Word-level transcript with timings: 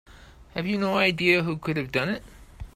Have 0.55 0.65
you 0.65 0.79
no 0.79 0.97
idea 0.97 1.43
who 1.43 1.57
could 1.57 1.77
have 1.77 1.91
done 1.91 2.09
it? 2.09 2.23